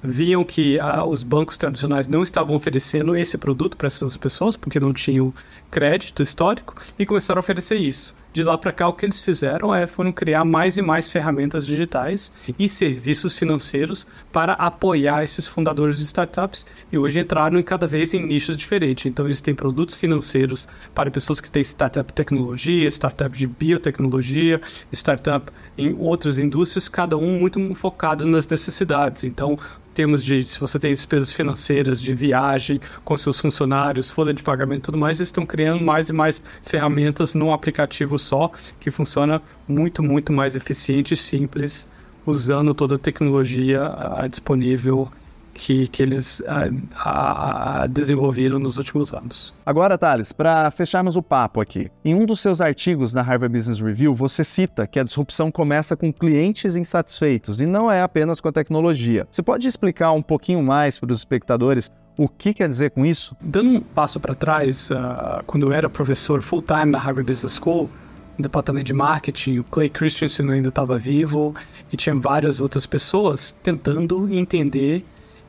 viam 0.02 0.44
que 0.44 0.78
ah, 0.78 1.04
os 1.04 1.22
bancos 1.22 1.56
tradicionais 1.56 2.08
não 2.08 2.22
estavam 2.22 2.54
oferecendo 2.54 3.16
esse 3.16 3.36
produto 3.38 3.76
para 3.76 3.86
essas 3.86 4.16
pessoas, 4.16 4.56
porque 4.56 4.80
não 4.80 4.92
tinham 4.92 5.32
crédito 5.70 6.22
histórico, 6.22 6.74
e 6.98 7.06
começaram 7.06 7.38
a 7.38 7.40
oferecer 7.40 7.76
isso. 7.76 8.14
De 8.32 8.44
lá 8.44 8.56
para 8.56 8.70
cá, 8.70 8.86
o 8.86 8.92
que 8.92 9.04
eles 9.04 9.20
fizeram 9.20 9.74
é 9.74 9.88
foram 9.88 10.12
criar 10.12 10.44
mais 10.44 10.76
e 10.76 10.82
mais 10.82 11.10
ferramentas 11.10 11.66
digitais 11.66 12.32
e 12.56 12.68
serviços 12.68 13.36
financeiros 13.36 14.06
para 14.32 14.52
apoiar 14.52 15.24
esses 15.24 15.48
fundadores 15.48 15.96
de 15.96 16.04
startups 16.04 16.64
e 16.92 16.98
hoje 16.98 17.18
entraram 17.18 17.58
em 17.58 17.62
cada 17.62 17.88
vez 17.88 18.14
em 18.14 18.24
nichos 18.24 18.56
diferentes. 18.56 19.06
Então, 19.06 19.26
eles 19.26 19.40
têm 19.40 19.52
produtos 19.52 19.96
financeiros 19.96 20.68
para 20.94 21.10
pessoas 21.10 21.40
que 21.40 21.50
têm 21.50 21.62
startup 21.62 22.12
tecnologia, 22.12 22.88
startup 22.88 23.36
de 23.36 23.48
biotecnologia, 23.48 24.60
startup 24.92 25.50
em 25.76 25.96
outras 25.98 26.38
indústrias, 26.38 26.88
cada 26.88 27.16
um 27.16 27.40
muito 27.40 27.74
focado 27.74 28.24
nas 28.26 28.46
necessidades. 28.46 29.24
Então, 29.24 29.58
termos 29.94 30.24
de 30.24 30.44
se 30.44 30.60
você 30.60 30.78
tem 30.78 30.92
despesas 30.92 31.32
financeiras 31.32 32.00
de 32.00 32.14
viagem 32.14 32.80
com 33.04 33.16
seus 33.16 33.38
funcionários, 33.38 34.10
folha 34.10 34.32
de 34.32 34.42
pagamento 34.42 34.80
e 34.80 34.86
tudo 34.86 34.98
mais, 34.98 35.18
eles 35.18 35.28
estão 35.28 35.44
criando 35.44 35.84
mais 35.84 36.08
e 36.08 36.12
mais 36.12 36.42
ferramentas 36.62 37.34
num 37.34 37.52
aplicativo 37.52 38.18
só 38.18 38.50
que 38.78 38.90
funciona 38.90 39.42
muito, 39.66 40.02
muito 40.02 40.32
mais 40.32 40.56
eficiente 40.56 41.14
e 41.14 41.16
simples, 41.16 41.88
usando 42.26 42.74
toda 42.74 42.94
a 42.94 42.98
tecnologia 42.98 43.82
uh, 43.82 44.28
disponível 44.28 45.10
que, 45.60 45.86
que 45.88 46.02
eles 46.02 46.42
a, 46.46 47.82
a, 47.82 47.86
desenvolveram 47.86 48.58
nos 48.58 48.78
últimos 48.78 49.12
anos. 49.12 49.52
Agora, 49.64 49.98
Thales, 49.98 50.32
para 50.32 50.70
fecharmos 50.70 51.16
o 51.16 51.22
papo 51.22 51.60
aqui, 51.60 51.90
em 52.02 52.14
um 52.14 52.24
dos 52.24 52.40
seus 52.40 52.62
artigos 52.62 53.12
na 53.12 53.20
Harvard 53.20 53.54
Business 53.54 53.78
Review, 53.78 54.14
você 54.14 54.42
cita 54.42 54.86
que 54.86 54.98
a 54.98 55.04
disrupção 55.04 55.52
começa 55.52 55.94
com 55.94 56.10
clientes 56.10 56.76
insatisfeitos 56.76 57.60
e 57.60 57.66
não 57.66 57.92
é 57.92 58.00
apenas 58.00 58.40
com 58.40 58.48
a 58.48 58.52
tecnologia. 58.52 59.28
Você 59.30 59.42
pode 59.42 59.68
explicar 59.68 60.12
um 60.12 60.22
pouquinho 60.22 60.62
mais 60.62 60.98
para 60.98 61.12
os 61.12 61.18
espectadores 61.18 61.92
o 62.16 62.26
que 62.26 62.54
quer 62.54 62.68
dizer 62.68 62.92
com 62.92 63.04
isso? 63.04 63.36
Dando 63.38 63.68
um 63.68 63.80
passo 63.80 64.18
para 64.18 64.34
trás, 64.34 64.90
uh, 64.90 65.44
quando 65.46 65.66
eu 65.66 65.72
era 65.74 65.90
professor 65.90 66.40
full-time 66.40 66.86
na 66.86 66.98
Harvard 66.98 67.30
Business 67.30 67.60
School, 67.62 67.90
no 68.38 68.42
departamento 68.42 68.86
de 68.86 68.94
marketing, 68.94 69.58
o 69.58 69.64
Clay 69.64 69.90
Christensen 69.90 70.50
ainda 70.50 70.70
estava 70.70 70.98
vivo 70.98 71.54
e 71.92 71.98
tinha 71.98 72.14
várias 72.14 72.62
outras 72.62 72.86
pessoas 72.86 73.54
tentando 73.62 74.32
entender 74.32 75.04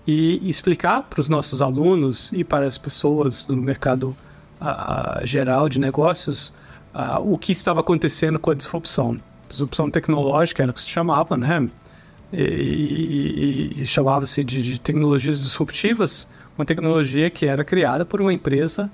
e 0.06 0.50
explicar 0.50 1.04
para 1.04 1.22
os 1.22 1.30
nossos 1.30 1.62
alunos 1.62 2.32
e 2.34 2.44
para 2.44 2.66
as 2.66 2.78
pessoas 2.78 3.46
do 3.46 3.56
mercado 3.56 4.16
uh, 4.62 5.26
geral 5.26 5.70
de 5.70 5.80
negócios 5.80 6.54
uh, 6.94 7.20
o 7.22 7.38
que 7.38 7.52
estava 7.52 7.80
acontecendo 7.82 8.40
com 8.40 8.52
a 8.52 8.56
disrupção. 8.56 9.20
Disrupção 9.48 9.92
tecnológica 9.92 10.64
era 10.64 10.72
o 10.72 10.74
que 10.74 10.82
se 10.82 10.88
chamava, 10.88 11.36
né? 11.38 11.70
E, 12.34 12.42
e, 13.78 13.82
e 13.82 13.86
chamava-se 13.86 14.44
de, 14.44 14.62
de 14.62 14.80
tecnologias 14.80 15.40
disruptivas, 15.40 16.30
uma 16.58 16.66
tecnologia 16.66 17.30
que 17.30 17.46
era 17.46 17.64
criada 17.64 18.06
por 18.06 18.22
uma 18.22 18.34
empresa 18.34 18.90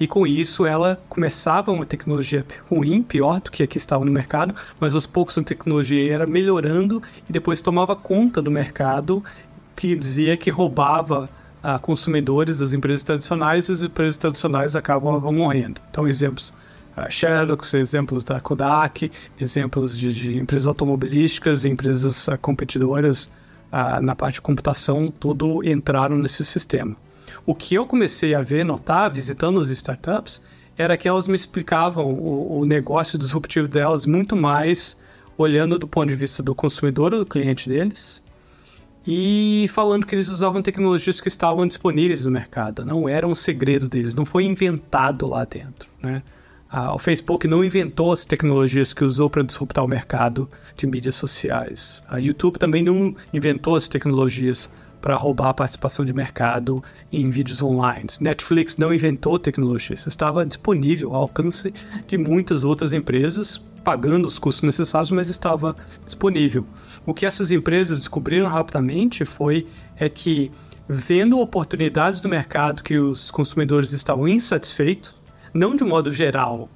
e 0.00 0.06
com 0.06 0.26
isso 0.26 0.64
ela 0.64 0.98
começava 1.10 1.70
uma 1.70 1.84
tecnologia 1.84 2.44
ruim, 2.70 3.02
pior 3.02 3.38
do 3.38 3.50
que 3.50 3.62
a 3.62 3.66
que 3.66 3.76
estava 3.76 4.02
no 4.02 4.10
mercado, 4.10 4.54
mas 4.80 4.94
aos 4.94 5.06
poucos 5.06 5.36
a 5.36 5.42
tecnologia 5.42 6.14
era 6.14 6.26
melhorando 6.26 7.02
e 7.28 7.32
depois 7.32 7.60
tomava 7.60 7.94
conta 7.94 8.40
do 8.40 8.50
mercado 8.50 9.22
que 9.80 9.96
dizia 9.96 10.36
que 10.36 10.50
roubava 10.50 11.26
a 11.62 11.78
consumidores 11.78 12.58
das 12.58 12.74
empresas 12.74 13.02
tradicionais 13.02 13.66
e 13.70 13.72
as 13.72 13.80
empresas 13.80 14.18
tradicionais 14.18 14.76
acabam 14.76 15.18
morrendo. 15.32 15.80
Então, 15.90 16.06
exemplos 16.06 16.52
a 16.94 17.08
Xerox, 17.08 17.72
exemplos 17.72 18.22
da 18.22 18.38
Kodak, 18.40 19.10
exemplos 19.40 19.96
de, 19.96 20.12
de 20.12 20.36
empresas 20.36 20.66
automobilísticas, 20.66 21.64
empresas 21.64 22.28
uh, 22.28 22.36
competidoras 22.36 23.30
na 24.02 24.14
parte 24.14 24.34
de 24.34 24.40
computação, 24.42 25.10
tudo 25.18 25.62
entraram 25.64 26.18
nesse 26.18 26.44
sistema. 26.44 26.94
O 27.46 27.54
que 27.54 27.76
eu 27.76 27.86
comecei 27.86 28.34
a 28.34 28.42
ver, 28.42 28.64
notar, 28.64 29.10
visitando 29.10 29.60
as 29.60 29.70
startups, 29.70 30.42
era 30.76 30.96
que 30.96 31.08
elas 31.08 31.26
me 31.26 31.36
explicavam 31.36 32.12
o, 32.12 32.58
o 32.58 32.66
negócio 32.66 33.16
disruptivo 33.16 33.68
delas 33.68 34.04
muito 34.04 34.36
mais 34.36 34.98
olhando 35.38 35.78
do 35.78 35.86
ponto 35.88 36.08
de 36.08 36.16
vista 36.16 36.42
do 36.42 36.54
consumidor, 36.54 37.12
do 37.12 37.24
cliente 37.24 37.68
deles, 37.68 38.20
e 39.06 39.66
falando 39.70 40.06
que 40.06 40.14
eles 40.14 40.28
usavam 40.28 40.62
tecnologias 40.62 41.20
que 41.20 41.28
estavam 41.28 41.66
disponíveis 41.66 42.24
no 42.24 42.30
mercado, 42.30 42.84
não 42.84 43.08
era 43.08 43.26
um 43.26 43.34
segredo 43.34 43.88
deles, 43.88 44.14
não 44.14 44.24
foi 44.24 44.44
inventado 44.44 45.26
lá 45.26 45.44
dentro, 45.44 45.88
né? 46.02 46.22
Ah, 46.72 46.94
o 46.94 46.98
Facebook 46.98 47.48
não 47.48 47.64
inventou 47.64 48.12
as 48.12 48.24
tecnologias 48.24 48.94
que 48.94 49.02
usou 49.02 49.28
para 49.28 49.42
disruptar 49.42 49.84
o 49.84 49.88
mercado 49.88 50.48
de 50.76 50.86
mídias 50.86 51.16
sociais. 51.16 52.04
A 52.08 52.18
YouTube 52.18 52.60
também 52.60 52.80
não 52.80 53.14
inventou 53.34 53.74
as 53.74 53.88
tecnologias 53.88 54.70
para 55.00 55.16
roubar 55.16 55.48
a 55.48 55.54
participação 55.54 56.04
de 56.04 56.12
mercado 56.12 56.82
em 57.12 57.30
vídeos 57.30 57.62
online. 57.62 58.08
Netflix 58.20 58.76
não 58.76 58.92
inventou 58.92 59.38
tecnologia, 59.38 59.94
isso 59.94 60.08
estava 60.08 60.44
disponível 60.44 61.14
ao 61.14 61.22
alcance 61.22 61.72
de 62.06 62.18
muitas 62.18 62.64
outras 62.64 62.92
empresas, 62.92 63.58
pagando 63.82 64.26
os 64.26 64.38
custos 64.38 64.62
necessários, 64.62 65.10
mas 65.10 65.28
estava 65.28 65.74
disponível. 66.04 66.66
O 67.06 67.14
que 67.14 67.24
essas 67.24 67.50
empresas 67.50 67.98
descobriram 67.98 68.48
rapidamente 68.48 69.24
foi 69.24 69.66
é 69.96 70.08
que 70.08 70.50
vendo 70.88 71.38
oportunidades 71.38 72.20
no 72.20 72.28
mercado 72.28 72.82
que 72.82 72.98
os 72.98 73.30
consumidores 73.30 73.92
estavam 73.92 74.26
insatisfeitos, 74.26 75.14
não 75.54 75.74
de 75.74 75.84
modo 75.84 76.12
geral, 76.12 76.68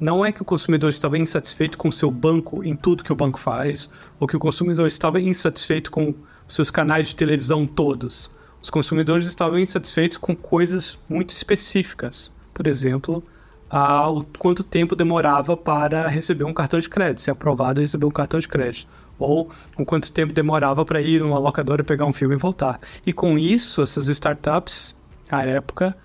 não 0.00 0.24
é 0.24 0.30
que 0.30 0.42
o 0.42 0.44
consumidor 0.44 0.90
estava 0.90 1.18
insatisfeito 1.18 1.76
com 1.76 1.90
seu 1.90 2.10
banco 2.10 2.62
em 2.62 2.76
tudo 2.76 3.02
que 3.02 3.12
o 3.12 3.16
banco 3.16 3.38
faz, 3.38 3.90
ou 4.20 4.28
que 4.28 4.36
o 4.36 4.38
consumidor 4.40 4.86
estava 4.86 5.20
insatisfeito 5.20 5.90
com 5.90 6.14
seus 6.48 6.70
canais 6.70 7.08
de 7.08 7.16
televisão 7.16 7.66
todos. 7.66 8.30
Os 8.60 8.70
consumidores 8.70 9.28
estavam 9.28 9.58
insatisfeitos 9.58 10.16
com 10.16 10.34
coisas 10.34 10.98
muito 11.08 11.30
específicas. 11.30 12.32
Por 12.52 12.66
exemplo, 12.66 13.22
a, 13.70 14.08
o 14.10 14.24
quanto 14.38 14.64
tempo 14.64 14.96
demorava 14.96 15.56
para 15.56 16.08
receber 16.08 16.44
um 16.44 16.54
cartão 16.54 16.80
de 16.80 16.88
crédito, 16.88 17.20
ser 17.20 17.30
aprovado 17.30 17.80
e 17.80 17.82
receber 17.82 18.06
um 18.06 18.10
cartão 18.10 18.40
de 18.40 18.48
crédito. 18.48 18.88
Ou 19.18 19.50
o 19.76 19.84
quanto 19.84 20.12
tempo 20.12 20.32
demorava 20.32 20.84
para 20.84 21.00
ir 21.00 21.20
numa 21.20 21.38
locadora 21.38 21.84
pegar 21.84 22.06
um 22.06 22.12
filme 22.12 22.34
e 22.34 22.38
voltar. 22.38 22.80
E 23.06 23.12
com 23.12 23.38
isso, 23.38 23.82
essas 23.82 24.08
startups, 24.08 24.96
à 25.30 25.44
época, 25.44 25.96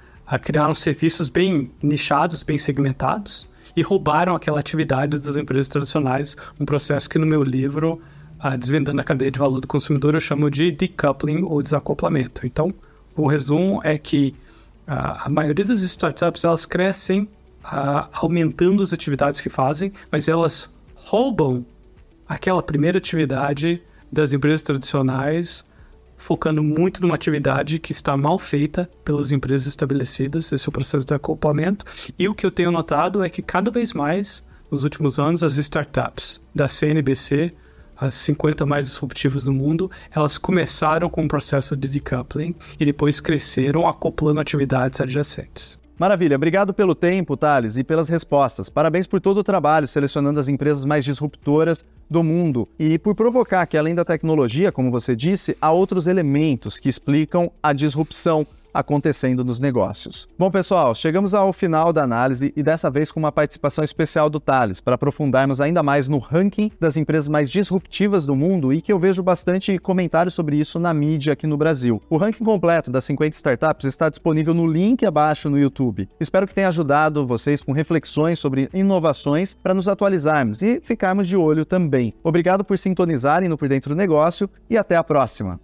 criaram 0.41 0.73
serviços 0.73 1.29
bem 1.29 1.71
nichados, 1.81 2.43
bem 2.43 2.57
segmentados, 2.57 3.49
e 3.75 3.81
roubaram 3.81 4.35
aquela 4.35 4.59
atividade 4.59 5.19
das 5.19 5.37
empresas 5.37 5.67
tradicionais, 5.67 6.35
um 6.59 6.65
processo 6.65 7.09
que 7.09 7.17
no 7.17 7.25
meu 7.25 7.43
livro 7.43 8.01
a 8.43 8.57
Desvendando 8.57 8.99
a 8.99 9.05
Cadeia 9.05 9.31
de 9.31 9.39
Valor 9.39 9.61
do 9.61 9.67
Consumidor, 9.67 10.15
eu 10.15 10.19
chamo 10.19 10.51
de 10.51 10.69
decoupling 10.69 11.43
ou 11.43 11.63
desacoplamento. 11.63 12.45
Então, 12.45 12.73
o 13.15 13.25
resumo 13.25 13.79
é 13.85 13.97
que 13.97 14.35
a, 14.85 15.27
a 15.27 15.29
maioria 15.29 15.63
das 15.63 15.81
startups 15.81 16.43
elas 16.43 16.65
crescem 16.65 17.29
a, 17.63 18.09
aumentando 18.11 18.83
as 18.83 18.91
atividades 18.91 19.39
que 19.39 19.49
fazem, 19.49 19.93
mas 20.11 20.27
elas 20.27 20.75
roubam 20.93 21.65
aquela 22.27 22.61
primeira 22.61 22.97
atividade 22.97 23.81
das 24.11 24.33
empresas 24.33 24.61
tradicionais, 24.61 25.65
focando 26.17 26.61
muito 26.61 27.01
numa 27.01 27.15
atividade 27.15 27.79
que 27.79 27.93
está 27.93 28.17
mal 28.17 28.37
feita 28.37 28.89
pelas 29.05 29.31
empresas 29.31 29.67
estabelecidas, 29.67 30.51
esse 30.51 30.67
é 30.67 30.69
o 30.69 30.73
processo 30.73 31.05
de 31.05 31.13
acoplamento. 31.13 31.85
E 32.19 32.27
o 32.27 32.35
que 32.35 32.45
eu 32.45 32.51
tenho 32.51 32.71
notado 32.71 33.23
é 33.23 33.29
que 33.29 33.41
cada 33.41 33.71
vez 33.71 33.93
mais, 33.93 34.45
nos 34.69 34.83
últimos 34.83 35.17
anos, 35.17 35.43
as 35.43 35.55
startups 35.55 36.41
da 36.53 36.67
CNBC 36.67 37.53
as 38.03 38.15
50 38.15 38.65
mais 38.65 38.87
disruptivas 38.87 39.45
do 39.45 39.53
mundo, 39.53 39.89
elas 40.13 40.37
começaram 40.37 41.09
com 41.09 41.21
um 41.21 41.27
processo 41.27 41.75
de 41.75 41.87
decoupling 41.87 42.53
e 42.77 42.85
depois 42.85 43.21
cresceram 43.21 43.87
acoplando 43.87 44.41
atividades 44.41 44.99
adjacentes. 44.99 45.79
Maravilha, 45.97 46.35
obrigado 46.35 46.73
pelo 46.73 46.95
tempo, 46.95 47.37
Thales, 47.37 47.77
e 47.77 47.83
pelas 47.83 48.09
respostas. 48.09 48.69
Parabéns 48.69 49.07
por 49.07 49.21
todo 49.21 49.37
o 49.37 49.43
trabalho 49.43 49.87
selecionando 49.87 50.39
as 50.39 50.49
empresas 50.49 50.83
mais 50.83 51.05
disruptoras 51.05 51.85
do 52.09 52.21
mundo 52.21 52.67
e 52.77 52.97
por 52.97 53.15
provocar 53.15 53.65
que, 53.67 53.77
além 53.77 53.95
da 53.95 54.03
tecnologia, 54.03 54.71
como 54.71 54.91
você 54.91 55.15
disse, 55.15 55.55
há 55.61 55.71
outros 55.71 56.05
elementos 56.07 56.77
que 56.77 56.89
explicam 56.89 57.51
a 57.61 57.71
disrupção 57.71 58.45
acontecendo 58.73 59.43
nos 59.43 59.59
negócios. 59.59 60.27
Bom, 60.37 60.49
pessoal, 60.49 60.95
chegamos 60.95 61.33
ao 61.33 61.53
final 61.53 61.93
da 61.93 62.03
análise 62.03 62.53
e 62.55 62.63
dessa 62.63 62.89
vez 62.89 63.11
com 63.11 63.19
uma 63.19 63.31
participação 63.31 63.83
especial 63.83 64.29
do 64.29 64.39
Thales, 64.39 64.81
para 64.81 64.95
aprofundarmos 64.95 65.61
ainda 65.61 65.83
mais 65.83 66.07
no 66.07 66.17
ranking 66.17 66.71
das 66.79 66.97
empresas 66.97 67.27
mais 67.27 67.49
disruptivas 67.49 68.25
do 68.25 68.35
mundo 68.35 68.73
e 68.73 68.81
que 68.81 68.91
eu 68.91 68.99
vejo 68.99 69.21
bastante 69.21 69.77
comentários 69.77 70.33
sobre 70.33 70.57
isso 70.57 70.79
na 70.79 70.93
mídia 70.93 71.33
aqui 71.33 71.45
no 71.45 71.57
Brasil. 71.57 72.01
O 72.09 72.17
ranking 72.17 72.43
completo 72.43 72.91
das 72.91 73.03
50 73.05 73.35
startups 73.35 73.85
está 73.85 74.09
disponível 74.09 74.53
no 74.53 74.67
link 74.67 75.05
abaixo 75.05 75.49
no 75.49 75.59
YouTube. 75.59 76.09
Espero 76.19 76.47
que 76.47 76.55
tenha 76.55 76.67
ajudado 76.67 77.25
vocês 77.25 77.61
com 77.61 77.71
reflexões 77.71 78.39
sobre 78.39 78.69
inovações 78.73 79.53
para 79.53 79.73
nos 79.73 79.87
atualizarmos 79.87 80.61
e 80.61 80.79
ficarmos 80.81 81.27
de 81.27 81.35
olho 81.35 81.65
também. 81.65 82.13
Obrigado 82.23 82.63
por 82.63 82.77
sintonizarem 82.77 83.49
no 83.49 83.57
Por 83.57 83.67
Dentro 83.67 83.89
do 83.89 83.97
Negócio 83.97 84.49
e 84.69 84.77
até 84.77 84.95
a 84.95 85.03
próxima. 85.03 85.59